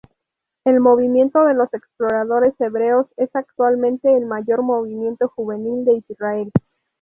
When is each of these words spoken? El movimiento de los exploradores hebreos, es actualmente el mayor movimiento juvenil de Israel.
El 0.65 0.79
movimiento 0.79 1.43
de 1.45 1.53
los 1.53 1.71
exploradores 1.75 2.55
hebreos, 2.59 3.05
es 3.17 3.29
actualmente 3.35 4.11
el 4.11 4.25
mayor 4.25 4.63
movimiento 4.63 5.27
juvenil 5.27 5.85
de 5.85 6.03
Israel. 6.09 6.51